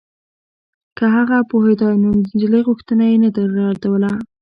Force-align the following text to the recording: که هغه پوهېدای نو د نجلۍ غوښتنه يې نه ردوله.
که 0.97 1.05
هغه 1.15 1.37
پوهېدای 1.49 1.95
نو 2.03 2.09
د 2.17 2.25
نجلۍ 2.33 2.61
غوښتنه 2.67 3.03
يې 3.11 3.17
نه 3.23 3.29
ردوله. 3.69 4.13